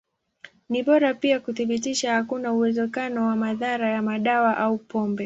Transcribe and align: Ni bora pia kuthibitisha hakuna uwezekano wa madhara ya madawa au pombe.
Ni 0.69 0.83
bora 0.83 1.13
pia 1.13 1.39
kuthibitisha 1.39 2.13
hakuna 2.13 2.53
uwezekano 2.53 3.27
wa 3.27 3.35
madhara 3.35 3.89
ya 3.89 4.01
madawa 4.01 4.57
au 4.57 4.77
pombe. 4.77 5.19